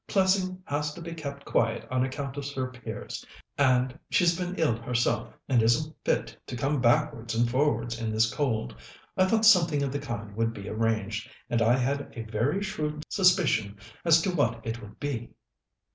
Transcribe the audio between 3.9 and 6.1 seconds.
she's been ill herself, and isn't